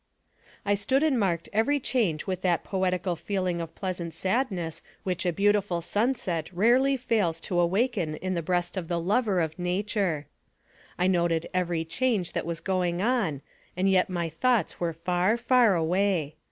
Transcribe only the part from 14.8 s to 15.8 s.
far, far